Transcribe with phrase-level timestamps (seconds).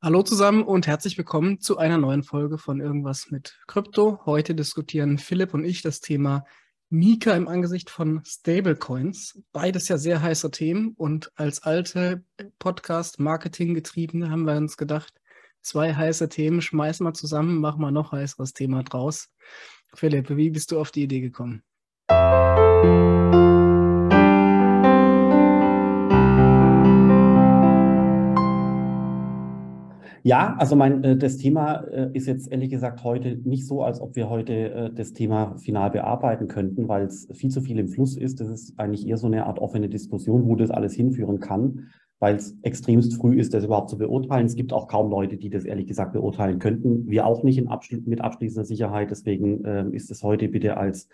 [0.00, 4.20] Hallo zusammen und herzlich willkommen zu einer neuen Folge von Irgendwas mit Krypto.
[4.26, 6.44] Heute diskutieren Philipp und ich das Thema
[6.88, 9.42] Mika im Angesicht von Stablecoins.
[9.50, 12.22] Beides ja sehr heiße Themen und als alte
[12.60, 15.14] Podcast-Marketing-Getriebene haben wir uns gedacht,
[15.62, 19.30] zwei heiße Themen schmeißen wir zusammen, machen wir noch heißeres Thema draus.
[19.94, 21.64] Philipp, wie bist du auf die Idee gekommen?
[30.22, 34.00] Ja, also mein, äh, das Thema äh, ist jetzt ehrlich gesagt heute nicht so, als
[34.00, 37.88] ob wir heute äh, das Thema final bearbeiten könnten, weil es viel zu viel im
[37.88, 38.40] Fluss ist.
[38.40, 42.36] Das ist eigentlich eher so eine Art offene Diskussion, wo das alles hinführen kann, weil
[42.36, 44.46] es extremst früh ist, das überhaupt zu beurteilen.
[44.46, 47.08] Es gibt auch kaum Leute, die das ehrlich gesagt beurteilen könnten.
[47.08, 49.10] Wir auch nicht Abschli mit abschließender Sicherheit.
[49.10, 51.08] Deswegen ähm, ist es heute bitte als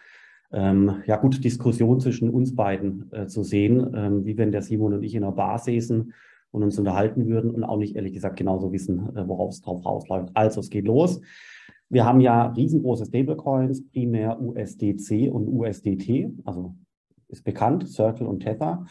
[0.53, 4.95] ähm, ja gut Diskussion zwischen uns beiden äh, zu sehen, ähm, wie wenn der Simon
[4.95, 6.13] und ich in einer Bar säßen
[6.55, 9.85] und uns unterhalten würden und auch nicht ehrlich gesagt genauso wissen, äh, worauf es drauf
[9.85, 10.31] rausläuft.
[10.35, 11.21] Also es geht los.
[11.91, 16.77] Wir haben ja riesengroße Stablecoins, primär USDC und USDT, also
[17.29, 18.85] ist bekannt, Circle und Tether.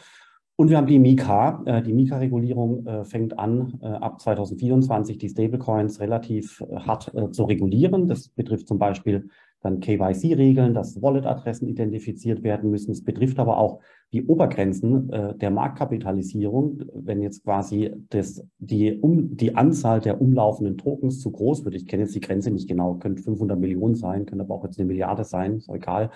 [0.58, 1.64] Und wir haben die Mika.
[1.66, 8.10] Äh, die Mika-Regulierung äh, fängt an, ab 2024 die Stablecoins relativ hart zu regulieren.
[8.10, 9.30] Das betrifft zum Beispiel
[9.64, 12.92] dann KYC-Regeln, dass Wallet-Adressen identifiziert werden müssen.
[12.92, 13.80] Es betrifft aber auch
[14.12, 16.84] die Obergrenzen äh, der Marktkapitalisierung.
[16.94, 21.88] Wenn jetzt quasi das, die, um, die Anzahl der umlaufenden Tokens zu groß wird, ich
[21.88, 24.88] kenne jetzt die Grenze nicht genau, könnte 500 Millionen sein, könnte aber auch jetzt eine
[24.88, 26.12] Milliarde sein, ist egal.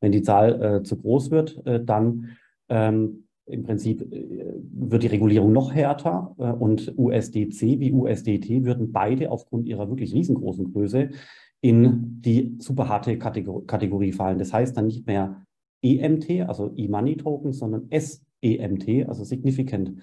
[0.00, 2.36] Wenn die Zahl äh, zu groß wird, äh, dann
[2.68, 8.92] ähm, im Prinzip äh, wird die Regulierung noch härter äh, und USDC wie USDT würden
[8.92, 11.10] beide aufgrund ihrer wirklich riesengroßen Größe
[11.60, 14.38] in die super harte Kategor Kategorie fallen.
[14.38, 15.44] Das heißt dann nicht mehr
[15.82, 20.02] EMT, also E-Money Token, sondern SEMT, also Significant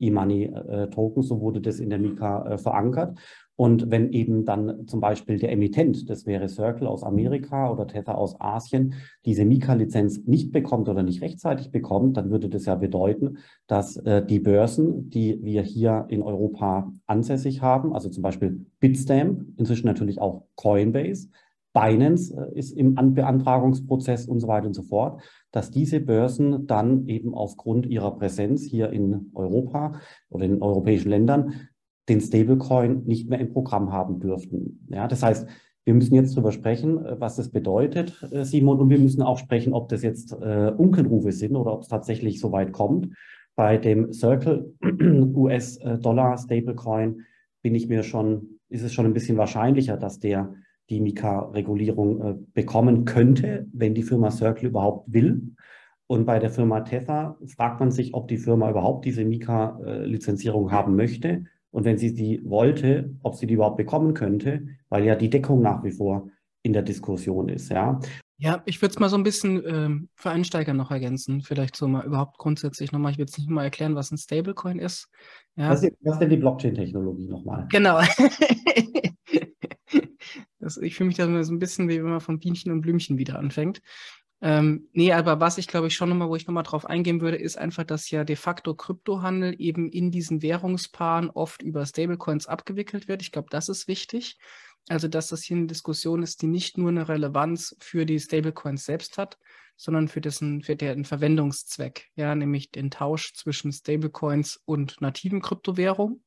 [0.00, 3.18] E-Money äh, Token, so wurde das in der Mika äh, verankert.
[3.60, 8.16] Und wenn eben dann zum Beispiel der Emittent, das wäre Circle aus Amerika oder Tether
[8.16, 13.38] aus Asien, diese Mika-Lizenz nicht bekommt oder nicht rechtzeitig bekommt, dann würde das ja bedeuten,
[13.66, 19.42] dass äh, die Börsen, die wir hier in Europa ansässig haben, also zum Beispiel Bitstamp,
[19.56, 21.28] inzwischen natürlich auch Coinbase,
[21.72, 25.20] Binance äh, ist im Beantragungsprozess und so weiter und so fort,
[25.50, 31.54] dass diese Börsen dann eben aufgrund ihrer Präsenz hier in Europa oder in europäischen Ländern
[32.08, 34.86] den Stablecoin nicht mehr im Programm haben dürften.
[34.88, 35.48] Ja, das heißt,
[35.84, 39.38] wir müssen jetzt darüber sprechen, äh, was das bedeutet, äh, Simon, und wir müssen auch
[39.38, 43.14] sprechen, ob das jetzt äh, Unkenrufe sind oder ob es tatsächlich so weit kommt.
[43.56, 44.74] Bei dem Circle
[45.34, 47.22] US-Dollar Stablecoin
[47.62, 50.54] bin ich mir schon, ist es schon ein bisschen wahrscheinlicher, dass der
[50.90, 55.54] die Mika-Regulierung äh, bekommen könnte, wenn die Firma Circle überhaupt will.
[56.06, 60.96] Und bei der Firma Tether fragt man sich, ob die Firma überhaupt diese Mika-Lizenzierung haben
[60.96, 61.44] möchte.
[61.70, 65.60] Und wenn sie die wollte, ob sie die überhaupt bekommen könnte, weil ja die Deckung
[65.60, 66.30] nach wie vor
[66.62, 67.70] in der Diskussion ist.
[67.70, 68.00] Ja,
[68.38, 71.42] ja ich würde es mal so ein bisschen ähm, für Einsteiger noch ergänzen.
[71.42, 73.12] Vielleicht so mal überhaupt grundsätzlich nochmal.
[73.12, 75.08] Ich will jetzt nicht mal erklären, was ein Stablecoin ist.
[75.56, 75.70] Ja.
[75.70, 77.66] Was, ist, was ist denn die Blockchain-Technologie nochmal?
[77.70, 78.00] Genau.
[80.60, 83.16] Das, ich fühle mich da so ein bisschen, wie wenn man von Bienchen und Blümchen
[83.16, 83.80] wieder anfängt.
[84.40, 87.36] Ähm, nee, aber was ich glaube ich schon nochmal, wo ich nochmal drauf eingehen würde,
[87.36, 93.08] ist einfach, dass ja de facto Kryptohandel eben in diesen Währungspaaren oft über Stablecoins abgewickelt
[93.08, 93.22] wird.
[93.22, 94.38] Ich glaube, das ist wichtig.
[94.88, 98.84] Also, dass das hier eine Diskussion ist, die nicht nur eine Relevanz für die Stablecoins
[98.84, 99.38] selbst hat,
[99.76, 106.24] sondern für dessen, für deren Verwendungszweck, ja, nämlich den Tausch zwischen Stablecoins und nativen Kryptowährungen.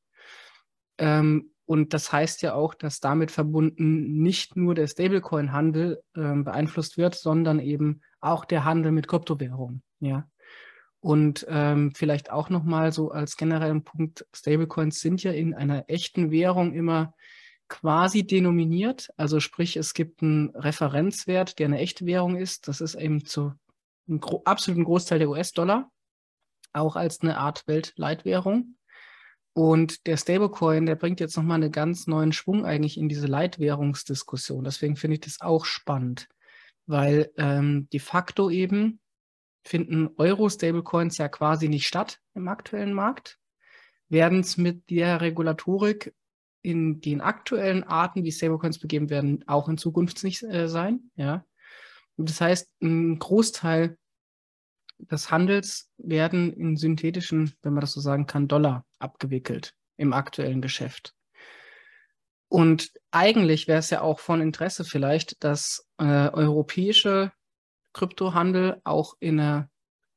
[0.98, 6.98] Ähm, und das heißt ja auch, dass damit verbunden nicht nur der Stablecoin-Handel äh, beeinflusst
[6.98, 9.82] wird, sondern eben auch der Handel mit Kryptowährungen.
[10.00, 10.28] Ja.
[11.00, 16.30] Und ähm, vielleicht auch nochmal so als generellen Punkt, Stablecoins sind ja in einer echten
[16.30, 17.14] Währung immer
[17.68, 19.08] quasi denominiert.
[19.16, 22.68] Also sprich, es gibt einen Referenzwert, der eine echte Währung ist.
[22.68, 23.52] Das ist eben zu
[24.08, 25.90] einem gro absoluten Großteil der US-Dollar,
[26.72, 28.76] auch als eine Art Weltleitwährung.
[29.54, 34.64] Und der Stablecoin, der bringt jetzt nochmal einen ganz neuen Schwung eigentlich in diese Leitwährungsdiskussion.
[34.64, 36.28] Deswegen finde ich das auch spannend,
[36.86, 39.00] weil ähm, de facto eben
[39.64, 43.38] finden Euro-Stablecoins ja quasi nicht statt im aktuellen Markt,
[44.08, 46.14] werden es mit der Regulatorik
[46.62, 51.10] in den aktuellen Arten, wie Stablecoins begeben werden, auch in Zukunft nicht äh, sein.
[51.16, 51.44] Ja.
[52.16, 53.98] Und das heißt, ein Großteil
[55.10, 60.62] des Handels werden in synthetischen, wenn man das so sagen kann, Dollar abgewickelt im aktuellen
[60.62, 61.14] Geschäft.
[62.48, 67.32] Und eigentlich wäre es ja auch von Interesse vielleicht, dass äh, europäische
[67.92, 69.70] Kryptohandel auch in einer,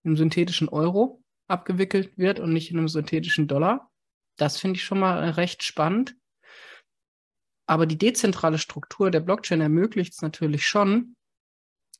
[0.03, 3.89] im synthetischen Euro abgewickelt wird und nicht in einem synthetischen Dollar.
[4.37, 6.15] Das finde ich schon mal recht spannend.
[7.67, 11.15] Aber die dezentrale Struktur der Blockchain ermöglicht es natürlich schon,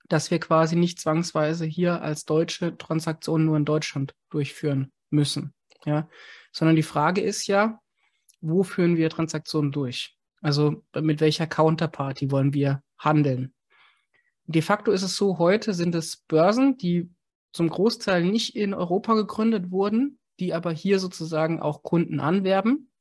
[0.07, 5.53] dass wir quasi nicht zwangsweise hier als deutsche Transaktionen nur in Deutschland durchführen müssen.
[5.85, 6.09] Ja,
[6.51, 7.79] sondern die Frage ist ja,
[8.41, 10.17] wo führen wir Transaktionen durch?
[10.41, 13.53] Also mit welcher Counterparty wollen wir handeln?
[14.47, 17.09] De facto ist es so, heute sind es Börsen, die
[17.51, 22.91] zum Großteil nicht in Europa gegründet wurden, die aber hier sozusagen auch Kunden anwerben.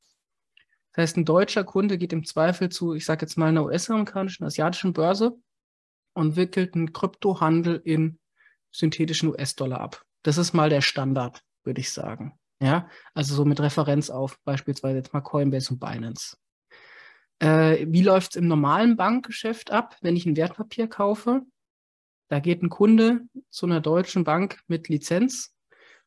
[0.93, 4.45] Das heißt, ein deutscher Kunde geht im Zweifel zu, ich sage jetzt mal, einer US-amerikanischen,
[4.45, 5.37] asiatischen Börse
[6.15, 8.19] und wickelt einen Kryptohandel in
[8.73, 10.05] synthetischen US-Dollar ab.
[10.23, 12.39] Das ist mal der Standard, würde ich sagen.
[12.61, 16.37] Ja, also so mit Referenz auf beispielsweise jetzt mal Coinbase und Binance.
[17.41, 21.43] Äh, wie läuft es im normalen Bankgeschäft ab, wenn ich ein Wertpapier kaufe?
[22.29, 25.55] Da geht ein Kunde zu einer deutschen Bank mit Lizenz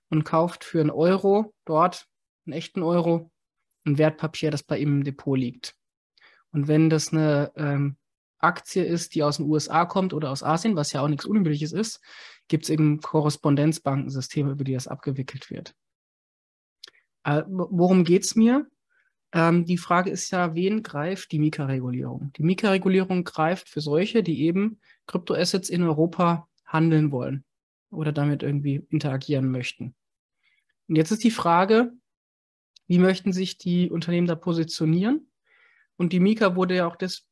[0.09, 2.07] und kauft für einen Euro dort,
[2.45, 3.31] einen echten Euro,
[3.85, 5.75] ein Wertpapier, das bei ihm im Depot liegt.
[6.51, 7.97] Und wenn das eine ähm,
[8.39, 11.71] Aktie ist, die aus den USA kommt oder aus Asien, was ja auch nichts Unübliches
[11.71, 12.01] ist,
[12.47, 15.75] gibt es eben Korrespondenzbankensysteme, über die das abgewickelt wird.
[17.23, 18.67] Äh, worum geht es mir?
[19.33, 22.31] Ähm, die Frage ist ja, wen greift die Mika-Regulierung?
[22.37, 27.43] Die Mika-Regulierung greift für solche, die eben Kryptoassets in Europa handeln wollen
[27.89, 29.95] oder damit irgendwie interagieren möchten.
[30.87, 31.91] Und jetzt ist die Frage,
[32.87, 35.29] wie möchten sich die Unternehmen da positionieren?
[35.97, 37.25] Und die Mika wurde ja auch das.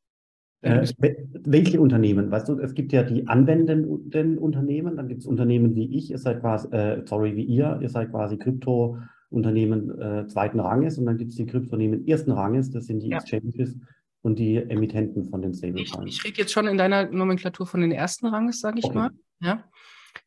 [0.65, 2.31] Äh, welche Unternehmen?
[2.31, 6.17] Weißt du, es gibt ja die anwendenden Unternehmen, dann gibt es Unternehmen wie ich, ihr
[6.17, 11.17] seid quasi, äh, sorry, wie ihr, ihr seid quasi Krypto-Unternehmen äh, zweiten Ranges und dann
[11.17, 13.17] gibt es die Kryptounternehmen ersten Ranges, das sind die ja.
[13.17, 13.77] Exchanges
[14.23, 16.09] und die Emittenten von den Stablecoins.
[16.09, 18.97] Ich, ich rede jetzt schon in deiner Nomenklatur von den ersten Ranges, sage ich okay.
[18.97, 19.11] mal.
[19.41, 19.65] Ja.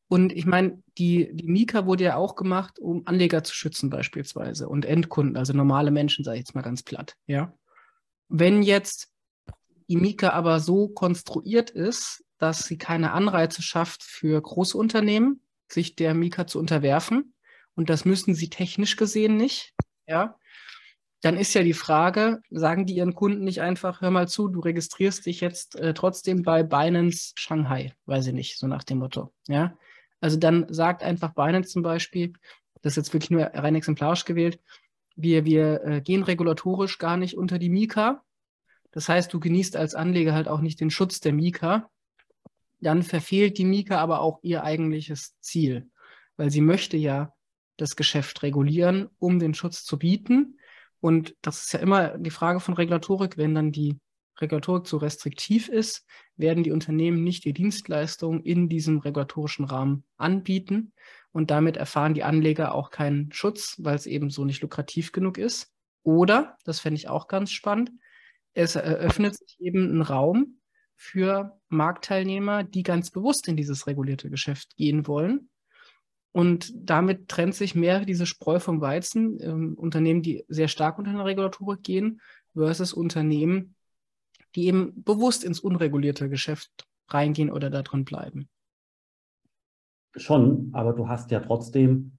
[0.07, 4.69] Und ich meine, die, die Mika wurde ja auch gemacht, um Anleger zu schützen beispielsweise
[4.69, 7.15] und Endkunden, also normale Menschen, sage ich jetzt mal ganz platt.
[7.27, 7.53] Ja.
[8.29, 9.11] Wenn jetzt
[9.89, 15.97] die Mika aber so konstruiert ist, dass sie keine Anreize schafft für große Unternehmen, sich
[15.97, 17.35] der Mika zu unterwerfen,
[17.75, 19.73] und das müssen sie technisch gesehen nicht,
[20.09, 20.37] ja,
[21.23, 24.61] dann ist ja die Frage, sagen die ihren Kunden nicht einfach, hör mal zu, du
[24.61, 29.33] registrierst dich jetzt äh, trotzdem bei Binance Shanghai, weiß ich nicht, so nach dem Motto,
[29.49, 29.77] ja.
[30.21, 32.33] Also dann sagt einfach Binance zum Beispiel,
[32.83, 34.61] das ist jetzt wirklich nur rein exemplarisch gewählt,
[35.15, 38.25] wir, wir äh, gehen regulatorisch gar nicht unter die Mika.
[38.93, 41.91] Das heißt, du genießt als Anleger halt auch nicht den Schutz der Mika.
[42.81, 45.91] Dann verfehlt die Mika aber auch ihr eigentliches Ziel,
[46.37, 47.33] weil sie möchte ja
[47.77, 50.59] das Geschäft regulieren, um den Schutz zu bieten.
[51.01, 53.99] Und das ist ja immer die Frage von Regulatorik, wenn dann die
[54.41, 56.07] Regulatorik zu restriktiv ist,
[56.37, 60.93] werden die Unternehmen nicht die Dienstleistung in diesem regulatorischen Rahmen anbieten
[61.33, 65.39] und damit erfahren die Anleger auch keinen Schutz, weil es eben so nicht lukrativ genug
[65.39, 65.73] ist.
[66.03, 67.91] Oder, das fände ich auch ganz spannend,
[68.59, 70.59] es eröffnet sich eben ein Raum
[70.97, 75.49] für Marktteilnehmer, die ganz bewusst in dieses regulierte Geschäft gehen wollen.
[76.33, 81.13] Und damit trennt sich mehr diese Spreu vom Weizen, ähm, Unternehmen, die sehr stark unter
[81.13, 82.21] eine Regulatorik gehen,
[82.53, 83.77] versus Unternehmen,
[84.57, 88.49] die eben bewusst ins unregulierte Geschäft reingehen oder da drin bleiben.
[90.17, 92.18] Schon, aber du hast ja trotzdem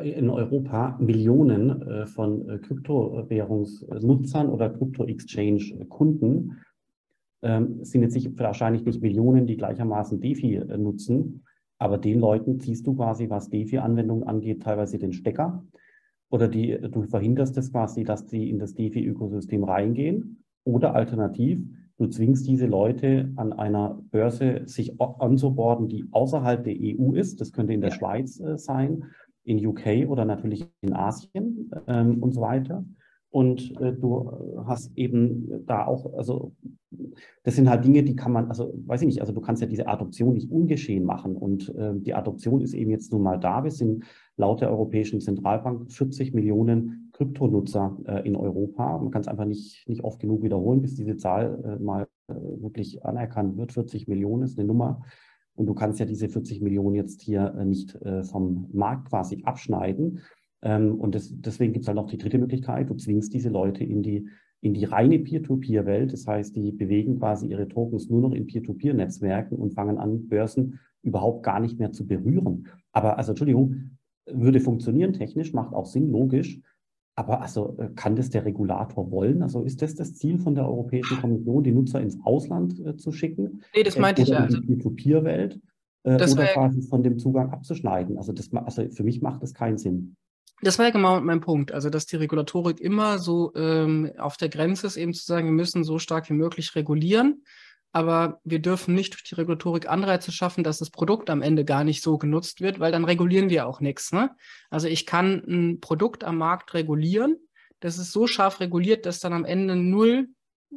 [0.00, 6.58] in Europa Millionen äh, von äh, Kryptowährungsnutzern oder Krypto-Exchange-Kunden.
[7.42, 11.44] Ähm, es sind jetzt nicht, wahrscheinlich nicht Millionen, die gleichermaßen DeFi nutzen,
[11.78, 15.64] aber den Leuten ziehst du quasi, was DeFi-Anwendungen angeht, teilweise den Stecker
[16.30, 21.60] oder die, du verhinderst es quasi, dass die in das DeFi-Ökosystem reingehen oder alternativ,
[21.98, 27.40] du zwingst diese Leute an einer Börse sich anzuborden, die außerhalb der EU ist.
[27.40, 27.96] Das könnte in der ja.
[27.96, 29.04] Schweiz äh, sein,
[29.44, 32.84] in UK oder natürlich in Asien ähm, und so weiter.
[33.32, 34.30] Und äh, du
[34.66, 36.52] hast eben da auch, also
[37.44, 39.68] das sind halt Dinge, die kann man, also weiß ich nicht, also du kannst ja
[39.68, 41.36] diese Adoption nicht ungeschehen machen.
[41.36, 43.64] Und äh, die Adoption ist eben jetzt nun mal da.
[43.64, 44.04] Wir sind
[44.36, 48.98] laut der Europäischen Zentralbank 40 Millionen Kryptonutzer äh, in Europa.
[48.98, 52.34] Man kann es einfach nicht, nicht oft genug wiederholen, bis diese Zahl äh, mal äh,
[52.34, 53.72] wirklich anerkannt wird.
[53.72, 55.02] 40 Millionen ist eine Nummer.
[55.54, 59.42] Und du kannst ja diese 40 Millionen jetzt hier äh, nicht äh, vom Markt quasi
[59.44, 60.20] abschneiden.
[60.62, 62.88] Ähm, und das, deswegen gibt es halt noch die dritte Möglichkeit.
[62.88, 64.28] Du zwingst diese Leute in die,
[64.60, 66.12] in die reine Peer-to-Peer-Welt.
[66.12, 70.78] Das heißt, die bewegen quasi ihre Tokens nur noch in Peer-to-Peer-Netzwerken und fangen an, Börsen
[71.02, 72.68] überhaupt gar nicht mehr zu berühren.
[72.92, 76.60] Aber, also Entschuldigung, würde funktionieren technisch, macht auch Sinn, logisch.
[77.14, 79.42] Aber also kann das der Regulator wollen?
[79.42, 83.12] Also ist das das Ziel von der Europäischen Kommission, die Nutzer ins Ausland äh, zu
[83.12, 83.62] schicken?
[83.74, 84.44] Nee, das meinte äh, ich ja.
[84.44, 85.60] In die Peer-to-Peer-Welt
[86.04, 88.16] äh, oder quasi von dem Zugang abzuschneiden.
[88.16, 90.16] Also, das, also für mich macht das keinen Sinn.
[90.62, 91.72] Das war ja genau mein Punkt.
[91.72, 95.52] Also, dass die Regulatorik immer so ähm, auf der Grenze ist, eben zu sagen, wir
[95.52, 97.44] müssen so stark wie möglich regulieren,
[97.92, 101.84] aber wir dürfen nicht durch die Regulatorik Anreize schaffen, dass das Produkt am Ende gar
[101.84, 104.12] nicht so genutzt wird, weil dann regulieren wir auch nichts.
[104.12, 104.30] Ne?
[104.70, 107.36] Also, ich kann ein Produkt am Markt regulieren,
[107.80, 110.28] das ist so scharf reguliert, dass dann am Ende null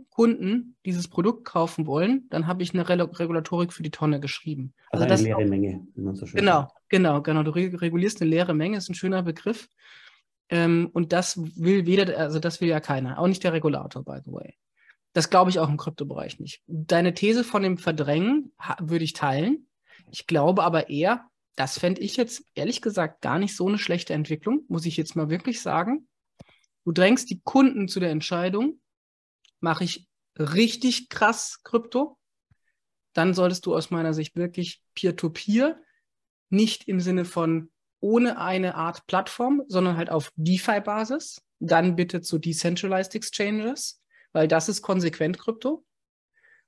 [0.10, 4.74] Kunden dieses Produkt kaufen wollen, dann habe ich eine Re Regulatorik für die Tonne geschrieben.
[4.90, 6.74] Also, also eine leere auch, Menge, wie man so schön Genau, sagt.
[6.90, 7.44] genau, genau.
[7.44, 9.70] Du regulierst eine leere Menge, ist ein schöner Begriff.
[10.50, 14.20] Ähm, und das will weder, also das will ja keiner, auch nicht der Regulator, by
[14.24, 14.56] the way.
[15.16, 16.62] Das glaube ich auch im Kryptobereich nicht.
[16.68, 19.66] Deine These von dem Verdrängen würde ich teilen.
[20.12, 24.14] Ich glaube aber eher, das fände ich jetzt ehrlich gesagt gar nicht so eine schlechte
[24.14, 26.10] Entwicklung, muss ich jetzt mal wirklich sagen.
[26.84, 28.82] Du drängst die Kunden zu der Entscheidung,
[29.62, 30.06] mache ich
[30.38, 32.18] richtig krass Krypto,
[33.14, 35.76] dann solltest du aus meiner Sicht wirklich Peer-to-Peer, -Peer,
[36.50, 42.38] nicht im Sinne von ohne eine Art Plattform, sondern halt auf DeFi-Basis, dann bitte zu
[42.38, 44.02] Decentralized Exchanges,
[44.36, 45.86] weil das ist konsequent Krypto.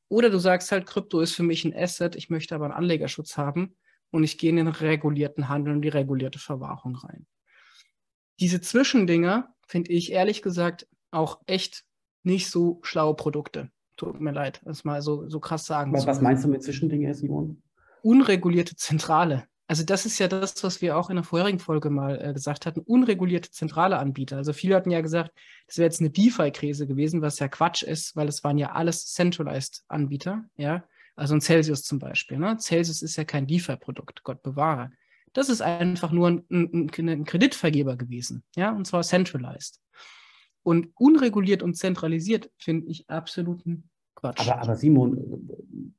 [0.08, 3.36] Oder du sagst halt, Krypto ist für mich ein Asset, ich möchte aber einen Anlegerschutz
[3.36, 3.76] haben
[4.10, 7.28] und ich gehe in den regulierten Handel und die regulierte Verwahrung rein.
[8.40, 11.84] Diese Zwischendinger finde ich ehrlich gesagt auch echt
[12.24, 13.70] nicht so schlaue Produkte.
[13.98, 15.92] Tut mir leid, das mal so, so krass sagen.
[15.92, 17.62] Was, was meinst du mit Zwischendinge, Simon?
[18.02, 19.46] Unregulierte Zentrale.
[19.70, 22.66] Also das ist ja das, was wir auch in der vorherigen Folge mal äh, gesagt
[22.66, 24.38] hatten, unregulierte zentrale Anbieter.
[24.38, 25.34] Also viele hatten ja gesagt,
[25.68, 29.06] das wäre jetzt eine DeFi-Krise gewesen, was ja Quatsch ist, weil es waren ja alles
[29.14, 30.84] centralized Anbieter, ja.
[31.18, 32.38] Also ein Celsius zum Beispiel.
[32.38, 32.58] Ne?
[32.60, 34.92] Celsius ist ja kein DeFi-Produkt, Gott bewahre.
[35.34, 39.82] Das ist einfach nur ein, ein, ein Kreditvergeber gewesen, ja, und zwar centralized.
[40.64, 44.40] Und unreguliert und zentralisiert finde ich absoluten Quatsch.
[44.40, 45.50] Aber, aber, Simon,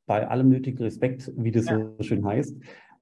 [0.06, 1.78] bei allem nötigen Respekt, wie das ja.
[1.78, 2.56] so schön heißt,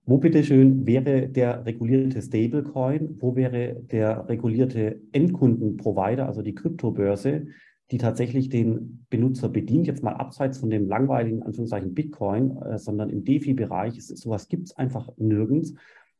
[0.06, 7.48] wo bitteschön wäre der regulierte Stablecoin, wo wäre der regulierte Endkundenprovider, also die Kryptobörse,
[7.90, 13.10] die tatsächlich den Benutzer bedient, jetzt mal abseits von dem langweiligen Anführungszeichen Bitcoin, äh, sondern
[13.10, 15.75] im DeFi-Bereich, sowas gibt es einfach nirgends.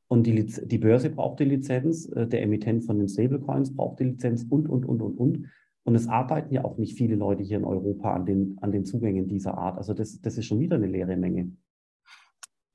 [0.09, 4.05] Und die, die Börse braucht die Lizenz, äh, der Emittent von den Stablecoins braucht die
[4.05, 5.47] Lizenz und, und, und, und, und.
[5.85, 8.85] Und es arbeiten ja auch nicht viele Leute hier in Europa an den, an den
[8.85, 9.79] Zugängen dieser Art.
[9.79, 11.53] Also das, das ist schon wieder eine leere Menge.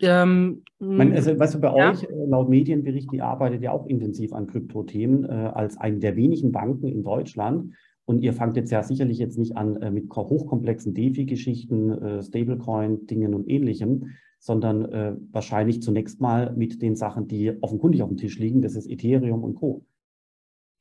[0.01, 1.91] Ähm, meine, also, weißt du, bei ja.
[1.91, 6.15] euch, äh, laut Medienberichten, ihr arbeitet ja auch intensiv an Kryptothemen äh, als eine der
[6.15, 7.73] wenigen Banken in Deutschland.
[8.05, 13.33] Und ihr fangt jetzt ja sicherlich jetzt nicht an äh, mit hochkomplexen DeFi-Geschichten, äh, Stablecoin-Dingen
[13.33, 14.07] und ähnlichem,
[14.39, 18.61] sondern äh, wahrscheinlich zunächst mal mit den Sachen, die offenkundig auf dem Tisch liegen.
[18.61, 19.85] Das ist Ethereum und Co.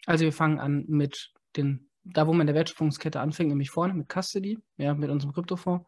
[0.06, 3.92] Also wir fangen an mit den, da wo man in der Wertschöpfungskette anfängt, nämlich vorne
[3.92, 5.84] mit Custody, ja, mit unserem Kryptofonds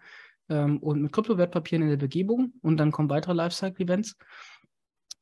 [0.49, 4.17] ähm, und mit Kryptowertpapieren in der Begebung und dann kommen weitere Lifecycle-Events.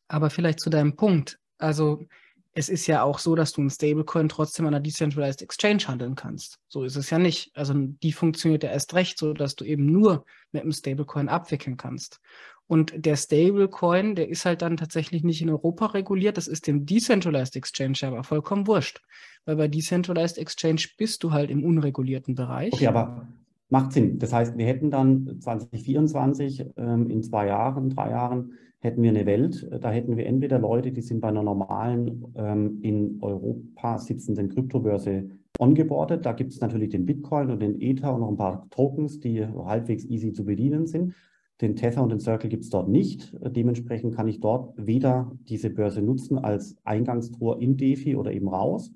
[0.08, 1.38] Aber vielleicht zu deinem Punkt.
[1.58, 2.06] Also
[2.52, 6.16] es ist ja auch so, dass du ein Stablecoin trotzdem an einer Decentralized Exchange handeln
[6.16, 6.58] kannst.
[6.68, 7.50] So ist es ja nicht.
[7.54, 11.76] Also die funktioniert ja erst recht so, dass du eben nur mit einem Stablecoin abwickeln
[11.76, 12.20] kannst.
[12.66, 16.36] Und der Stablecoin, der ist halt dann tatsächlich nicht in Europa reguliert.
[16.36, 19.00] Das ist dem Decentralized Exchange aber vollkommen wurscht.
[19.44, 22.72] Weil bei Decentralized Exchange bist du halt im unregulierten Bereich.
[22.72, 23.28] Okay, aber
[23.70, 24.18] macht Sinn.
[24.18, 29.26] Das heißt, wir hätten dann 2024 ähm, in zwei Jahren, drei Jahren hätten wir eine
[29.26, 34.48] Welt, da hätten wir entweder Leute, die sind bei einer normalen ähm, in Europa sitzenden
[34.48, 36.24] Kryptobörse ongeboardet.
[36.24, 39.46] Da gibt es natürlich den Bitcoin und den Ether und noch ein paar Tokens, die
[39.46, 41.14] halbwegs easy zu bedienen sind.
[41.60, 43.36] Den Tether und den Circle gibt es dort nicht.
[43.38, 48.92] Dementsprechend kann ich dort weder diese Börse nutzen als Eingangstor in DeFi oder eben raus.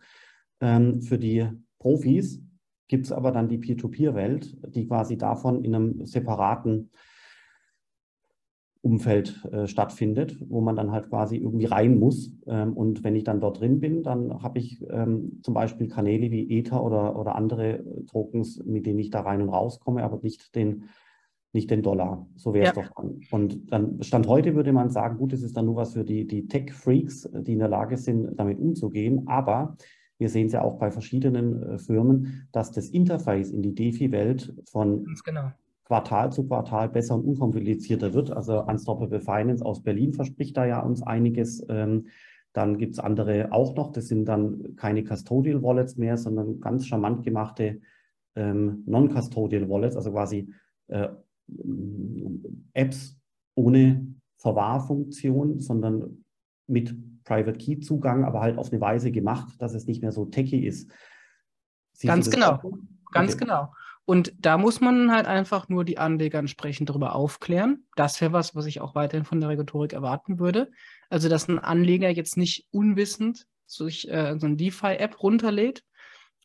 [0.61, 1.47] Ähm, für die
[1.79, 2.41] Profis
[2.89, 6.91] gibt es aber dann die Peer-to-Peer-Welt, die quasi davon in einem separaten
[8.85, 12.31] Umfeld äh, stattfindet, wo man dann halt quasi irgendwie rein muss.
[12.47, 16.31] Ähm, und wenn ich dann dort drin bin, dann habe ich ähm, zum Beispiel Kanäle
[16.31, 20.21] wie Ether oder, oder andere äh, Tokens, mit denen ich da rein und rauskomme, aber
[20.23, 20.85] nicht den,
[21.55, 22.27] nicht den Dollar.
[22.37, 22.83] So wäre es ja.
[22.83, 23.21] doch dann.
[23.31, 26.27] Und dann Stand heute würde man sagen, gut, es ist dann nur was für die,
[26.27, 29.27] die Tech-Freaks, die in der Lage sind, damit umzugehen.
[29.29, 29.79] Aber
[30.19, 34.55] wir sehen es ja auch bei verschiedenen äh, Firmen, dass das Interface in die DeFi-Welt
[34.71, 35.53] von genau.
[35.85, 38.31] Quartal zu Quartal besser und unkomplizierter wird.
[38.31, 41.65] Also Unstoppable Finance aus Berlin verspricht da ja uns einiges.
[41.69, 42.07] Ähm,
[42.53, 43.91] dann gibt es andere auch noch.
[43.91, 47.81] Das sind dann keine Custodial Wallets mehr, sondern ganz charmant gemachte
[48.37, 50.53] ähm, Non-Custodial Wallets, also quasi
[50.89, 51.09] äh,
[52.73, 53.19] Apps
[53.55, 54.07] ohne
[54.37, 56.25] Verwahrfunktion, sondern
[56.67, 56.95] mit
[57.25, 60.67] Private Key Zugang, aber halt auf eine Weise gemacht, dass es nicht mehr so techy
[60.67, 60.91] ist.
[61.93, 62.61] Siehst Ganz genau.
[63.13, 63.45] Ganz okay.
[63.45, 63.73] genau.
[64.07, 67.87] Und da muss man halt einfach nur die Anleger entsprechend darüber aufklären.
[67.97, 70.71] Das wäre was, was ich auch weiterhin von der Regulatorik erwarten würde.
[71.09, 75.85] Also, dass ein Anleger jetzt nicht unwissend sich äh, so eine DeFi-App runterlädt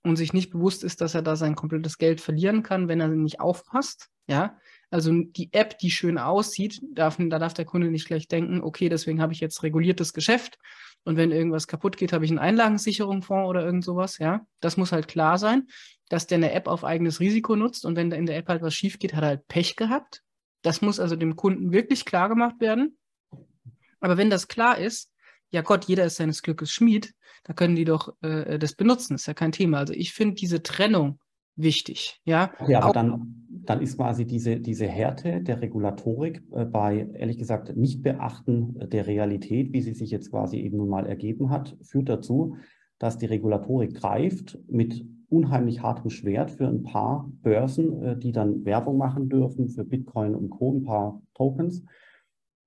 [0.04, 3.10] und sich nicht bewusst ist, dass er da sein komplettes Geld verlieren kann, wenn er
[3.10, 4.08] nicht aufpasst.
[4.28, 4.58] Ja,
[4.90, 8.90] also die App, die schön aussieht, darf, da darf der Kunde nicht gleich denken, okay,
[8.90, 10.58] deswegen habe ich jetzt reguliertes Geschäft
[11.04, 14.18] und wenn irgendwas kaputt geht, habe ich einen Einlagensicherungsfonds oder irgend sowas.
[14.18, 15.68] Ja, das muss halt klar sein,
[16.10, 18.74] dass der eine App auf eigenes Risiko nutzt und wenn in der App halt was
[18.74, 20.24] schief geht, hat er halt Pech gehabt.
[20.62, 22.98] Das muss also dem Kunden wirklich klar gemacht werden.
[24.02, 25.12] Aber wenn das klar ist,
[25.52, 29.28] ja Gott, jeder ist seines Glückes Schmied, da können die doch äh, das benutzen, ist
[29.28, 29.80] ja kein Thema.
[29.80, 31.20] Also ich finde diese Trennung
[31.62, 32.22] wichtig.
[32.26, 37.38] Ja, okay, aber dann, dann ist quasi diese, diese Härte der Regulatorik äh, bei, ehrlich
[37.38, 42.10] gesagt, Nichtbeachten der Realität, wie sie sich jetzt quasi eben nun mal ergeben hat, führt
[42.10, 42.56] dazu,
[42.98, 48.66] dass die Regulatorik greift mit unheimlich hartem Schwert für ein paar Börsen, äh, die dann
[48.66, 51.84] Werbung machen dürfen für Bitcoin und Co., ein paar Tokens.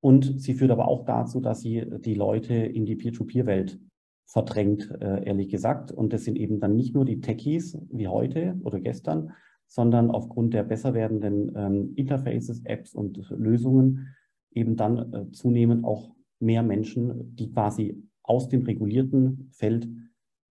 [0.01, 3.79] Und sie führt aber auch dazu, dass sie die Leute in die Peer-to-Peer-Welt
[4.27, 5.93] verdrängt, äh, ehrlich gesagt.
[5.93, 9.33] Und das sind eben dann nicht nur die Techies wie heute oder gestern,
[9.67, 14.09] sondern aufgrund der besser werdenden ähm, Interfaces, Apps und Lösungen
[14.53, 19.89] eben dann äh, zunehmend auch mehr Menschen, die quasi aus dem regulierten Feld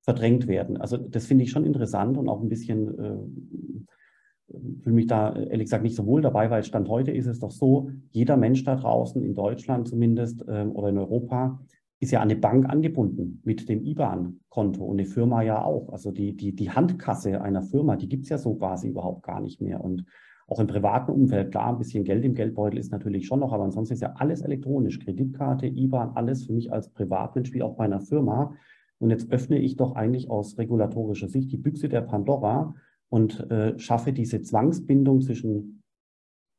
[0.01, 0.77] verdrängt werden.
[0.77, 5.65] Also das finde ich schon interessant und auch ein bisschen, äh, fühle mich da ehrlich
[5.65, 8.75] gesagt nicht so wohl dabei, weil Stand heute ist es doch so, jeder Mensch da
[8.75, 11.63] draußen, in Deutschland zumindest äh, oder in Europa,
[12.01, 15.89] ist ja an eine Bank angebunden mit dem IBAN-Konto und eine Firma ja auch.
[15.93, 19.39] Also die, die, die Handkasse einer Firma, die gibt es ja so quasi überhaupt gar
[19.39, 19.83] nicht mehr.
[19.83, 20.05] Und
[20.47, 23.65] auch im privaten Umfeld, klar, ein bisschen Geld im Geldbeutel ist natürlich schon noch, aber
[23.65, 24.99] ansonsten ist ja alles elektronisch.
[24.99, 28.55] Kreditkarte, IBAN, alles für mich als Privatmensch wie auch bei einer Firma.
[28.97, 32.73] Und jetzt öffne ich doch eigentlich aus regulatorischer Sicht die Büchse der Pandora
[33.09, 35.83] und äh, schaffe diese Zwangsbindung zwischen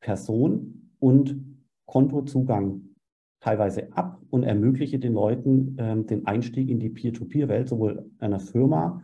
[0.00, 1.36] Person und
[1.86, 2.91] Kontozugang
[3.42, 9.02] teilweise ab und ermögliche den Leuten ähm, den Einstieg in die Peer-to-Peer-Welt, sowohl einer Firma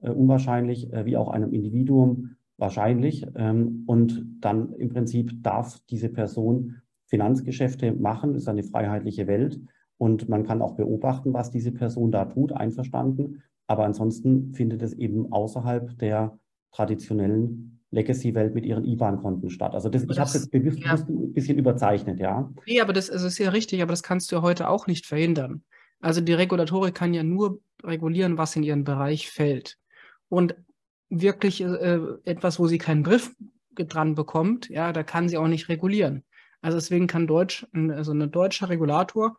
[0.00, 3.26] äh, unwahrscheinlich äh, wie auch einem Individuum wahrscheinlich.
[3.34, 9.58] Ähm, und dann im Prinzip darf diese Person Finanzgeschäfte machen, ist eine freiheitliche Welt.
[9.96, 13.42] Und man kann auch beobachten, was diese Person da tut, einverstanden.
[13.66, 16.38] Aber ansonsten findet es eben außerhalb der
[16.72, 19.74] traditionellen Legacy-Welt mit ihren IBAN-Konten statt.
[19.74, 20.94] Also das, ich habe jetzt bewusst, ja.
[20.94, 22.50] ein bisschen überzeichnet, ja.
[22.66, 25.06] Nee, aber das, also ist ja richtig, aber das kannst du ja heute auch nicht
[25.06, 25.62] verhindern.
[26.00, 29.78] Also die Regulatorik kann ja nur regulieren, was in ihren Bereich fällt.
[30.28, 30.54] Und
[31.08, 33.34] wirklich äh, etwas, wo sie keinen Griff
[33.74, 36.24] dran bekommt, ja, da kann sie auch nicht regulieren.
[36.60, 39.38] Also deswegen kann Deutsch, also ein deutscher Regulator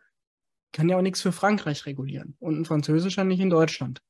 [0.72, 4.02] kann ja auch nichts für Frankreich regulieren und ein französischer nicht in Deutschland.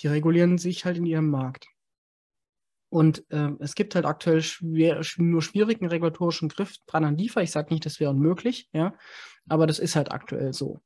[0.00, 1.66] Die regulieren sich halt in ihrem Markt.
[2.96, 7.42] Und äh, es gibt halt aktuell schwer, nur schwierigen regulatorischen Griff dran an Liefer.
[7.42, 8.94] Ich sage nicht, das wäre unmöglich, ja,
[9.46, 10.80] aber das ist halt aktuell so.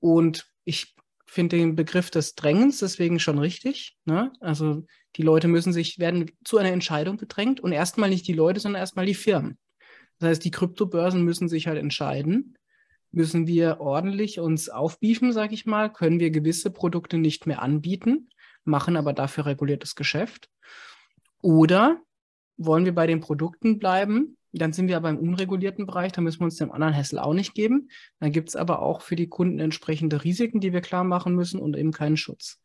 [0.00, 3.98] Und ich finde den Begriff des Drängens deswegen schon richtig.
[4.06, 4.32] Ne?
[4.40, 4.86] Also
[5.16, 8.80] die Leute müssen sich, werden zu einer Entscheidung gedrängt und erstmal nicht die Leute, sondern
[8.80, 9.58] erstmal die Firmen.
[10.20, 12.56] Das heißt, die Kryptobörsen müssen sich halt entscheiden,
[13.10, 18.30] müssen wir ordentlich uns aufbiefen, sage ich mal, können wir gewisse Produkte nicht mehr anbieten,
[18.64, 20.48] machen aber dafür reguliertes Geschäft.
[21.42, 22.00] Oder
[22.56, 24.38] wollen wir bei den Produkten bleiben?
[24.52, 27.32] Dann sind wir aber im unregulierten Bereich, da müssen wir uns dem anderen Hessel auch
[27.32, 27.88] nicht geben.
[28.20, 31.58] Dann gibt es aber auch für die Kunden entsprechende Risiken, die wir klar machen müssen
[31.58, 32.60] und eben keinen Schutz.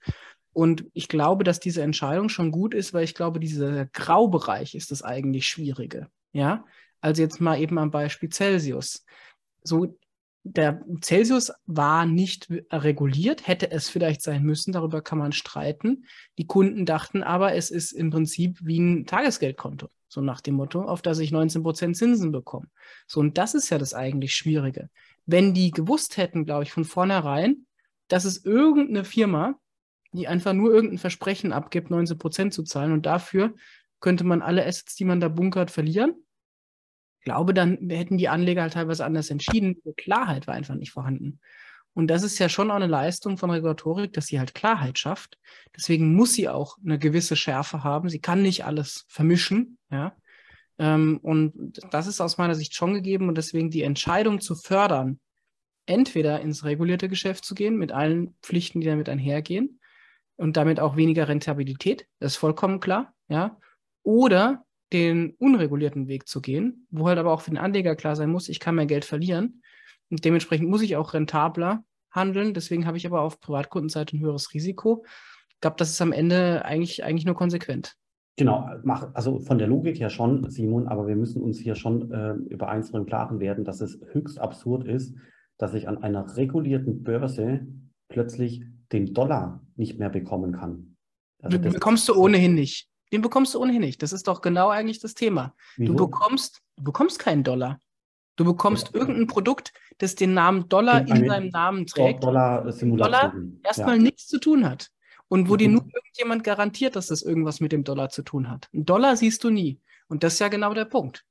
[0.52, 4.92] Und ich glaube, dass diese Entscheidung schon gut ist, weil ich glaube, dieser Graubereich ist
[4.92, 6.08] das eigentlich Schwierige.
[6.34, 6.66] Ja,
[7.00, 9.06] also jetzt mal eben am Beispiel Celsius.
[9.64, 9.98] So
[10.54, 16.06] der Celsius war nicht reguliert, hätte es vielleicht sein müssen, darüber kann man streiten.
[16.38, 20.82] Die Kunden dachten aber, es ist im Prinzip wie ein Tagesgeldkonto, so nach dem Motto,
[20.82, 22.68] auf das ich 19 Prozent Zinsen bekomme.
[23.08, 24.90] So, und das ist ja das eigentlich Schwierige.
[25.26, 27.66] Wenn die gewusst hätten, glaube ich, von vornherein,
[28.08, 29.60] dass es irgendeine Firma,
[30.14, 33.54] die einfach nur irgendein Versprechen abgibt, 19 Prozent zu zahlen und dafür
[34.00, 36.16] könnte man alle Assets, die man da bunkert, verlieren
[37.22, 39.82] glaube, dann hätten die Anleger halt teilweise anders entschieden.
[39.86, 41.40] Die Klarheit war einfach nicht vorhanden.
[41.94, 45.40] Und das ist ja schon auch eine Leistung von Regulatorik, dass sie halt Klarheit schafft.
[45.76, 48.10] Deswegen muss sie auch eine gewisse Schärfe haben.
[48.10, 50.16] Sie kann nicht alles vermischen, ja.
[50.80, 53.30] Ähm, und das ist aus meiner Sicht schon gegeben.
[53.30, 55.20] Und deswegen die Entscheidung zu fördern,
[55.88, 59.80] entweder ins regulierte Geschäft zu gehen, mit allen Pflichten, die damit einhergehen,
[60.38, 63.60] und damit auch weniger Rentabilität, das ist vollkommen klar, ja.
[64.04, 68.32] Oder den unregulierten Weg zu gehen, wo halt aber auch für den Anleger klar sein
[68.32, 69.62] muss, ich kann mein Geld verlieren
[70.10, 72.54] und dementsprechend muss ich auch rentabler handeln.
[72.54, 75.06] Deswegen habe ich aber auf Privatkundenseite ein höheres Risiko.
[75.50, 77.96] Ich glaube, das ist am Ende eigentlich, eigentlich nur konsequent.
[78.38, 78.70] Genau,
[79.14, 82.70] also von der Logik her schon, Simon, aber wir müssen uns hier schon äh, über
[82.70, 85.16] eins im Klaren werden, dass es höchst absurd ist,
[85.58, 87.66] dass ich an einer regulierten Börse
[88.10, 90.96] plötzlich den Dollar nicht mehr bekommen kann.
[91.42, 92.88] Also den bekommst du ohnehin nicht.
[93.12, 94.02] Den bekommst du ohnehin nicht.
[94.04, 95.56] Das ist doch genau eigentlich das Thema.
[95.78, 95.94] Wieso?
[95.94, 97.80] Du bekommst, du bekommst keinen Dollar.
[98.36, 99.00] Du bekommst ja.
[99.00, 102.24] irgendein Produkt, das den Namen Dollar in seinem Namen trägt.
[102.24, 104.04] Dollar, Dollar erstmal ja.
[104.04, 104.90] nichts zu tun hat.
[105.28, 105.58] Und wo mhm.
[105.58, 108.70] dir nur irgendjemand garantiert, dass das irgendwas mit dem Dollar zu tun hat.
[108.74, 109.80] Ein Dollar siehst du nie.
[110.08, 111.26] Und das ist ja genau der Punkt.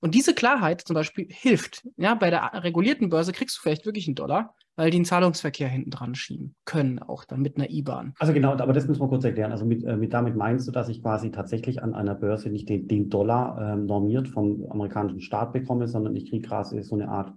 [0.00, 1.86] Und diese Klarheit zum Beispiel hilft.
[1.96, 5.68] Ja, bei der regulierten Börse kriegst du vielleicht wirklich einen Dollar, weil die einen Zahlungsverkehr
[5.68, 8.14] hinten dran schieben können, auch dann mit einer IBAN.
[8.18, 9.52] Also genau, aber das müssen wir kurz erklären.
[9.52, 12.68] Also mit, äh, mit damit meinst du, dass ich quasi tatsächlich an einer Börse nicht
[12.68, 17.08] den, den Dollar äh, normiert vom amerikanischen Staat bekomme, sondern ich kriege quasi so eine
[17.08, 17.32] Art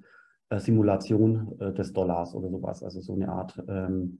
[0.49, 2.83] äh, Simulation äh, des Dollars oder sowas.
[2.83, 4.19] Also so eine Art ähm,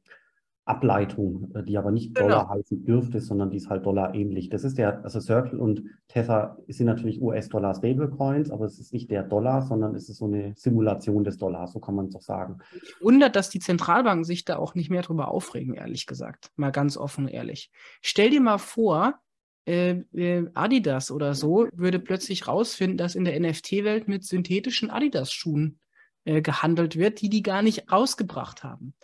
[0.66, 2.28] Ableitung, äh, die aber nicht genau.
[2.28, 4.50] Dollar heißen dürfte, sondern die ist halt Dollar ähnlich.
[4.50, 9.12] Das ist der, also Circle und Tether sind natürlich US-Dollar Stablecoins, aber es ist nicht
[9.12, 12.22] der Dollar, sondern es ist so eine Simulation des Dollars, so kann man es doch
[12.22, 12.58] sagen.
[12.74, 16.52] Ich wundert, dass die Zentralbanken sich da auch nicht mehr drüber aufregen, ehrlich gesagt.
[16.56, 17.72] Mal ganz offen und ehrlich.
[18.02, 19.20] Stell dir mal vor,
[19.66, 25.80] äh, äh Adidas oder so würde plötzlich rausfinden, dass in der NFT-Welt mit synthetischen Adidas-Schuhen
[26.24, 28.96] äh, gehandelt wird, die die gar nicht rausgebracht haben.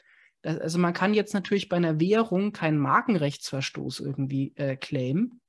[0.42, 5.42] Das, also man kann jetzt natürlich bei einer Währung keinen Markenrechtsverstoß irgendwie äh, claimen.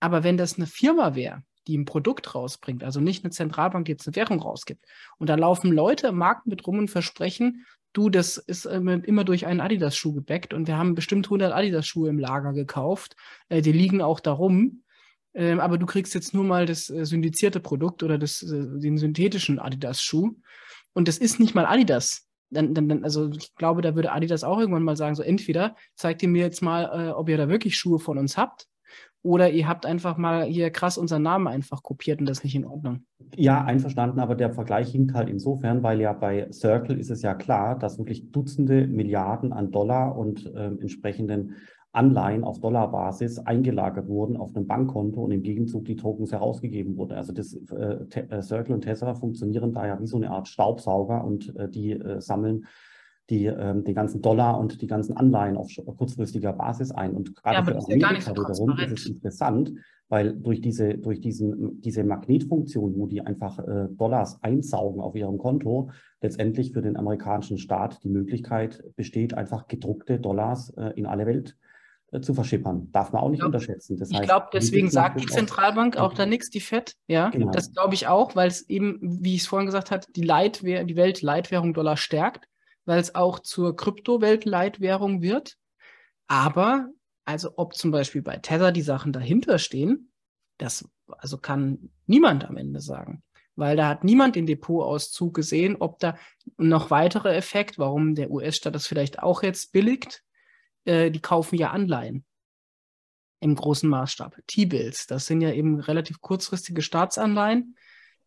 [0.00, 3.92] Aber wenn das eine Firma wäre, die ein Produkt rausbringt, also nicht eine Zentralbank, die
[3.92, 4.84] jetzt eine Währung rausgibt,
[5.18, 9.46] und da laufen Leute im Markt mit rum und versprechen, du, das ist immer durch
[9.46, 13.16] einen Adidas-Schuh gebackt und wir haben bestimmt 100 Adidas-Schuhe im Lager gekauft,
[13.48, 14.82] äh, die liegen auch darum,
[15.32, 18.98] äh, aber du kriegst jetzt nur mal das äh, syndizierte Produkt oder das, äh, den
[18.98, 20.34] synthetischen Adidas-Schuh.
[20.94, 24.58] Und das ist nicht mal Adidas, dann, dann, also ich glaube, da würde Adidas auch
[24.58, 27.76] irgendwann mal sagen, so entweder zeigt ihr mir jetzt mal, äh, ob ihr da wirklich
[27.76, 28.68] Schuhe von uns habt,
[29.22, 32.54] oder ihr habt einfach mal hier krass unseren Namen einfach kopiert und das ist nicht
[32.54, 33.04] in Ordnung.
[33.36, 37.34] Ja, einverstanden, aber der Vergleich hinkt halt insofern, weil ja bei Circle ist es ja
[37.34, 41.56] klar, dass wirklich Dutzende Milliarden an Dollar und äh, entsprechenden
[41.98, 47.14] Anleihen auf Dollarbasis eingelagert wurden auf einem Bankkonto und im Gegenzug die Tokens herausgegeben wurden.
[47.14, 51.24] Also das äh, äh, Circle und Tesla funktionieren da ja wie so eine Art Staubsauger
[51.24, 52.66] und äh, die äh, sammeln
[53.30, 57.14] die, ähm, den ganzen Dollar und die ganzen Anleihen auf kurzfristiger Basis ein.
[57.14, 59.72] Und gerade ja, für Amerika ja wiederum ist es interessant,
[60.08, 65.36] weil durch diese, durch diesen, diese Magnetfunktion, wo die einfach äh, Dollars einsaugen auf ihrem
[65.36, 65.90] Konto,
[66.22, 71.56] letztendlich für den amerikanischen Staat die Möglichkeit besteht, einfach gedruckte Dollars äh, in alle Welt
[72.22, 72.90] zu verschippern.
[72.90, 73.98] Darf man auch nicht glaub, unterschätzen.
[73.98, 76.94] Das ich glaube, deswegen sagt die Zentralbank auch, auch da nichts, die FED.
[77.06, 77.50] Ja, genau.
[77.50, 80.84] das glaube ich auch, weil es eben, wie ich es vorhin gesagt habe, die, Leitwähr
[80.84, 82.48] die Weltleitwährung Dollar stärkt,
[82.86, 85.56] weil es auch zur Kryptoweltleitwährung wird.
[86.28, 86.88] Aber,
[87.26, 90.10] also ob zum Beispiel bei Tether die Sachen dahinter stehen,
[90.56, 93.22] das also kann niemand am Ende sagen.
[93.54, 96.16] Weil da hat niemand den Depotauszug gesehen, ob da
[96.56, 100.22] noch weitere Effekt, warum der US-Staat das vielleicht auch jetzt billigt,
[100.88, 102.24] äh, die kaufen ja Anleihen
[103.40, 104.36] im großen Maßstab.
[104.46, 107.76] T-Bills, das sind ja eben relativ kurzfristige Staatsanleihen.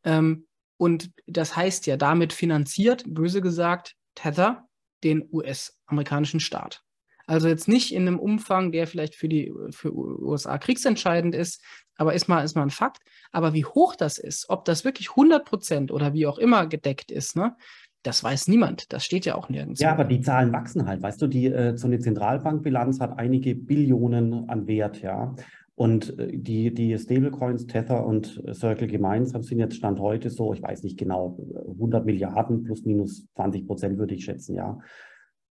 [0.04, 0.48] Ähm,
[0.78, 4.68] und das heißt ja, damit finanziert, böse gesagt, Tether
[5.04, 6.84] den US-amerikanischen Staat.
[7.28, 11.64] Also jetzt nicht in einem Umfang, der vielleicht für die für USA kriegsentscheidend ist,
[11.96, 13.04] aber ist mal, ist mal ein Fakt.
[13.32, 17.12] Aber wie hoch das ist, ob das wirklich 100 Prozent oder wie auch immer gedeckt
[17.12, 17.56] ist, ne,
[18.04, 18.92] das weiß niemand.
[18.94, 19.80] Das steht ja auch nirgends.
[19.80, 21.02] Ja, aber die Zahlen wachsen halt.
[21.02, 25.36] Weißt du, die, äh, so eine Zentralbankbilanz hat einige Billionen an Wert, ja.
[25.76, 30.62] Und äh, die, die Stablecoins, Tether und Circle gemeinsam sind jetzt Stand heute so, ich
[30.62, 31.38] weiß nicht genau,
[31.68, 34.80] 100 Milliarden plus minus 20 Prozent würde ich schätzen, ja.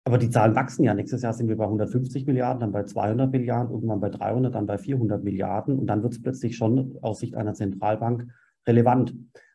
[0.04, 0.94] Aber die Zahlen wachsen ja.
[0.94, 4.66] Nächstes Jahr sind wir bei 150 Milliarden, dann bei 200 Milliarden, irgendwann bei 300, dann
[4.66, 5.78] bei 400 Milliarden.
[5.78, 8.28] Und dann wird es plötzlich schon aus Sicht einer Zentralbank
[8.68, 9.14] relevant.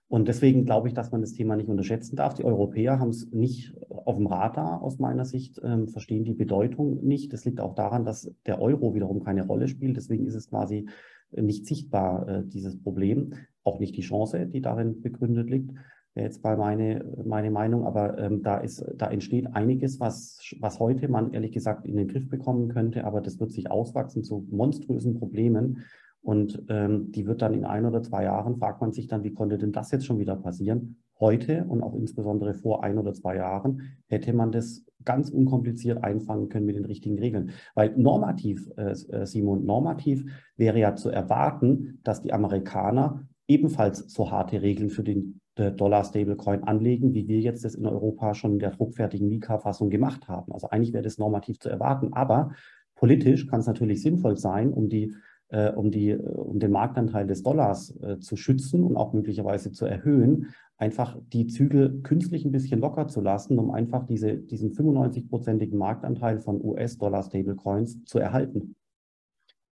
[0.08, 2.34] Und deswegen glaube ich, dass man das Thema nicht unterschätzen darf.
[2.34, 7.04] Die Europäer haben es nicht auf dem Radar aus meiner Sicht, ähm, verstehen die Bedeutung
[7.04, 7.32] nicht.
[7.32, 9.96] Das liegt auch daran, dass der Euro wiederum keine Rolle spielt.
[9.96, 10.86] Deswegen ist es quasi
[11.32, 13.34] nicht sichtbar, äh, dieses Problem.
[13.64, 15.72] Auch nicht die Chance, die darin begründet liegt.
[16.14, 17.84] Wäre jetzt mal meine, meine Meinung.
[17.84, 22.06] Aber ähm, da, ist, da entsteht einiges, was, was heute man ehrlich gesagt in den
[22.06, 23.04] Griff bekommen könnte.
[23.04, 25.82] Aber das wird sich auswachsen zu monströsen Problemen.
[26.26, 29.32] Und ähm, die wird dann in ein oder zwei Jahren, fragt man sich dann, wie
[29.32, 30.96] konnte denn das jetzt schon wieder passieren?
[31.20, 36.48] Heute und auch insbesondere vor ein oder zwei Jahren hätte man das ganz unkompliziert einfangen
[36.48, 37.52] können mit den richtigen Regeln.
[37.76, 40.24] Weil normativ, äh, äh Simon, normativ
[40.56, 46.64] wäre ja zu erwarten, dass die Amerikaner ebenfalls so harte Regeln für den äh, Dollar-Stablecoin
[46.64, 50.52] anlegen, wie wir jetzt das in Europa schon in der druckfertigen Mika-Fassung gemacht haben.
[50.52, 52.14] Also eigentlich wäre das normativ zu erwarten.
[52.14, 52.50] Aber
[52.96, 55.14] politisch kann es natürlich sinnvoll sein, um die
[55.72, 60.48] um, die, um den Marktanteil des Dollars äh, zu schützen und auch möglicherweise zu erhöhen,
[60.76, 66.40] einfach die Zügel künstlich ein bisschen locker zu lassen, um einfach diese, diesen 95-prozentigen Marktanteil
[66.40, 68.76] von US-Dollar-Stablecoins zu erhalten.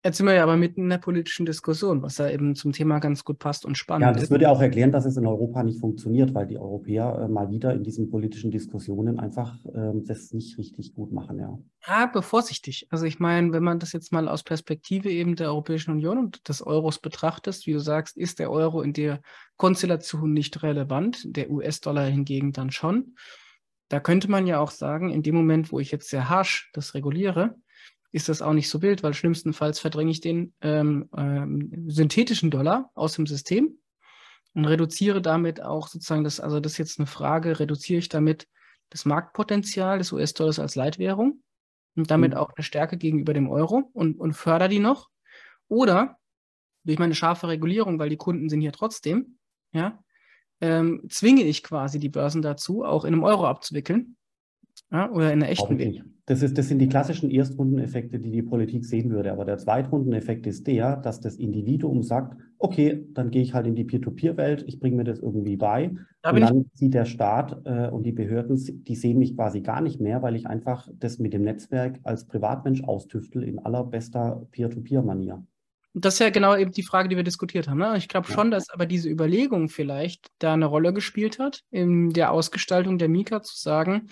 [0.02, 3.00] Jetzt sind wir ja aber mitten in der politischen Diskussion, was ja eben zum Thema
[3.00, 4.16] ganz gut passt und spannend ist.
[4.16, 7.28] Ja, das würde auch erklären, dass es in Europa nicht funktioniert, weil die Europäer äh,
[7.28, 11.58] mal wieder in diesen politischen Diskussionen einfach äh, das nicht richtig gut machen, ja.
[11.86, 12.86] Ja, aber vorsichtig.
[12.88, 16.48] Also ich meine, wenn man das jetzt mal aus Perspektive eben der Europäischen Union und
[16.48, 19.20] des Euros betrachtet, wie du sagst, ist der Euro in der
[19.58, 23.16] Konstellation nicht relevant, der US-Dollar hingegen dann schon.
[23.90, 26.94] Da könnte man ja auch sagen, in dem Moment, wo ich jetzt sehr harsch das
[26.94, 27.56] reguliere,
[28.12, 32.90] ist das auch nicht so wild, weil schlimmstenfalls verdränge ich den ähm, ähm, synthetischen Dollar
[32.94, 33.78] aus dem System
[34.54, 38.48] und reduziere damit auch sozusagen das, also das ist jetzt eine Frage, reduziere ich damit
[38.90, 41.42] das Marktpotenzial des US-Dollars als Leitwährung
[41.96, 42.38] und damit mhm.
[42.38, 45.08] auch eine Stärke gegenüber dem Euro und, und fördere die noch.
[45.68, 46.18] Oder
[46.82, 49.38] durch meine scharfe Regulierung, weil die Kunden sind hier trotzdem,
[49.72, 50.02] ja,
[50.60, 54.16] ähm, zwinge ich quasi die Börsen dazu, auch in einem Euro abzuwickeln
[54.90, 56.19] ja, oder in einer echten Währung.
[56.30, 59.32] Das, ist, das sind die klassischen Erstrundeneffekte, die die Politik sehen würde.
[59.32, 63.74] Aber der Zweitrundeneffekt ist der, dass das Individuum sagt, okay, dann gehe ich halt in
[63.74, 65.90] die Peer-to-Peer-Welt, ich bringe mir das irgendwie bei.
[66.22, 69.80] Da und dann sieht der Staat äh, und die Behörden, die sehen mich quasi gar
[69.80, 75.44] nicht mehr, weil ich einfach das mit dem Netzwerk als Privatmensch austüftel in allerbester Peer-to-Peer-Manier.
[75.94, 77.78] Das ist ja genau eben die Frage, die wir diskutiert haben.
[77.78, 77.96] Ne?
[77.96, 78.34] Ich glaube ja.
[78.36, 83.08] schon, dass aber diese Überlegung vielleicht da eine Rolle gespielt hat, in der Ausgestaltung der
[83.08, 84.06] Mika zu sagen,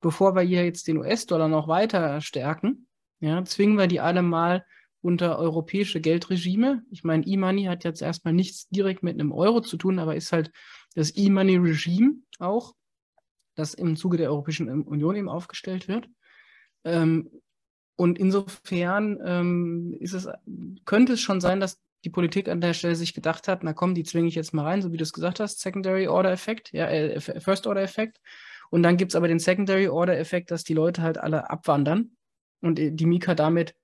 [0.00, 2.86] bevor wir hier jetzt den US-Dollar noch weiter stärken,
[3.20, 4.64] ja, zwingen wir die alle mal
[5.00, 6.82] unter europäische Geldregime.
[6.90, 10.32] Ich meine, E-Money hat jetzt erstmal nichts direkt mit einem Euro zu tun, aber ist
[10.32, 10.50] halt
[10.94, 12.74] das E-Money-Regime auch,
[13.54, 16.08] das im Zuge der Europäischen Union eben aufgestellt wird.
[16.84, 17.30] Ähm,
[17.96, 20.28] und insofern ähm, ist es,
[20.84, 23.94] könnte es schon sein, dass die Politik an der Stelle sich gedacht hat, na komm,
[23.94, 26.72] die zwinge ich jetzt mal rein, so wie du es gesagt hast, Secondary Order Effekt,
[26.72, 28.20] ja, äh, First Order Effekt.
[28.70, 32.16] Und dann gibt es aber den Secondary Order Effekt, dass die Leute halt alle abwandern
[32.60, 33.74] und die Mika damit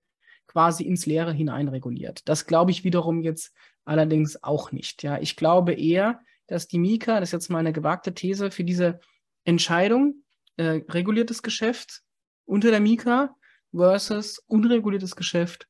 [0.47, 2.29] quasi ins Leere hineinreguliert.
[2.29, 3.53] Das glaube ich wiederum jetzt
[3.85, 5.03] allerdings auch nicht.
[5.03, 8.65] Ja, ich glaube eher, dass die Mika, das ist jetzt mal eine gewagte These, für
[8.65, 9.01] diese
[9.45, 10.23] Entscheidung
[10.57, 12.03] äh, reguliertes Geschäft
[12.45, 13.35] unter der Mika
[13.75, 15.67] versus unreguliertes Geschäft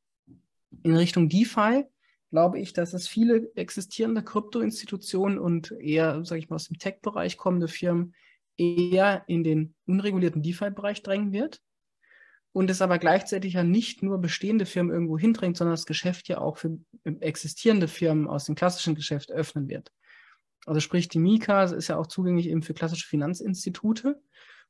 [0.83, 1.85] in Richtung DeFi,
[2.31, 7.37] glaube ich, dass es viele existierende Kryptoinstitutionen und eher, sage ich mal, aus dem Tech-Bereich
[7.37, 8.15] kommende Firmen
[8.63, 11.61] eher in den unregulierten DeFi-Bereich drängen wird
[12.53, 16.39] und es aber gleichzeitig ja nicht nur bestehende Firmen irgendwo hindrängt, sondern das Geschäft ja
[16.39, 16.79] auch für
[17.21, 19.91] existierende Firmen aus dem klassischen Geschäft öffnen wird.
[20.67, 24.21] Also sprich, die Mika ist ja auch zugänglich eben für klassische Finanzinstitute.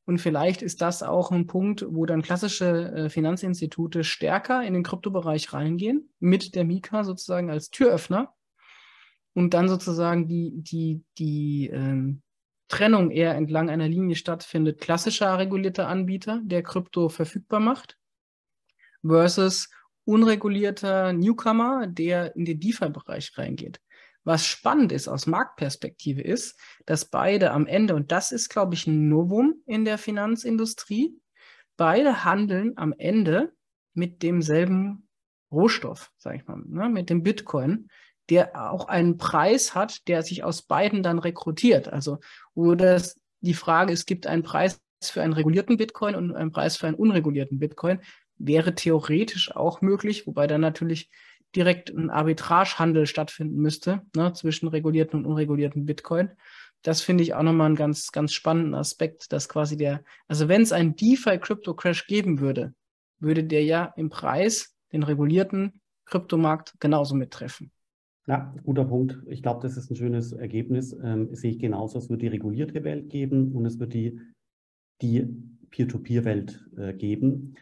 [0.05, 4.83] Und vielleicht ist das auch ein Punkt, wo dann klassische äh, Finanzinstitute stärker in den
[4.83, 8.35] Kryptobereich reingehen, mit der Mika sozusagen als Türöffner
[9.35, 12.23] und dann sozusagen die, die, die ähm,
[12.73, 17.99] Trennung eher entlang einer Linie stattfindet, klassischer regulierter Anbieter, der Krypto verfügbar macht,
[19.07, 19.69] versus
[20.05, 23.83] unregulierter Newcomer, der in den DeFi-Bereich reingeht.
[24.25, 28.87] Was spannend ist aus Marktperspektive ist, dass beide am Ende, und das ist, glaube ich,
[28.87, 31.21] ein Novum in der Finanzindustrie,
[31.77, 33.53] beide handeln am Ende
[33.93, 35.09] mit demselben
[35.51, 37.91] Rohstoff, sage ich mal, ne, mit dem Bitcoin,
[38.33, 41.93] der auch einen Preis hat, der sich aus beiden dann rekrutiert.
[41.93, 42.19] Also
[42.55, 46.87] das die Frage, es gibt einen Preis für einen regulierten Bitcoin und einen Preis für
[46.87, 47.99] einen unregulierten Bitcoin,
[48.39, 51.11] wäre theoretisch auch möglich, wobei dann natürlich
[51.55, 56.31] direkt ein Arbitragehandel stattfinden müsste ne, zwischen regulierten und unregulierten Bitcoin.
[56.83, 60.63] Das finde ich auch nochmal einen ganz, ganz spannenden Aspekt, dass quasi der, also wenn
[60.63, 62.75] es einen DeFi-Crypto-Crash geben würde,
[63.19, 67.73] würde der ja im Preis den regulierten Kryptomarkt genauso mittreffen.
[68.27, 69.21] Ja, guter Punkt.
[69.27, 70.97] Ich glaube, das ist ein schönes Ergebnis.
[71.03, 71.99] Ähm, sehe ich genauso.
[71.99, 74.21] Es wird die regulierte Welt geben und es wird die,
[75.01, 75.27] die
[75.71, 77.55] Peer-to-Peer-Welt äh, geben.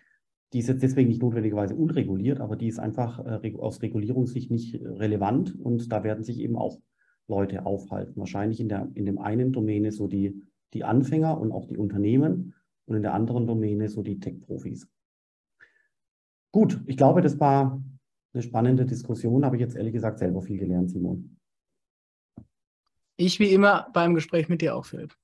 [0.53, 4.81] Die ist jetzt deswegen nicht notwendigerweise unreguliert, aber die ist einfach äh, aus Regulierungssicht nicht
[4.83, 6.81] relevant und da werden sich eben auch
[7.29, 8.19] Leute aufhalten.
[8.21, 10.43] Wahrscheinlich in, der, in dem einen Domäne so die,
[10.75, 14.89] die Anfänger und auch die Unternehmen und in der anderen Domäne so die Tech-Profis.
[16.53, 17.81] Gut, ich glaube, das war
[18.33, 19.45] eine spannende Diskussion.
[19.45, 21.37] Habe ich jetzt ehrlich gesagt selber viel gelernt, Simon.
[23.17, 25.15] Ich wie immer beim Gespräch mit dir auch, Philipp.